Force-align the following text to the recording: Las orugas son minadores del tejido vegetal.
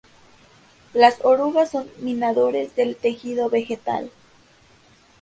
Las 0.95 1.17
orugas 1.23 1.69
son 1.69 1.87
minadores 1.99 2.75
del 2.75 2.95
tejido 2.95 3.51
vegetal. 3.51 4.09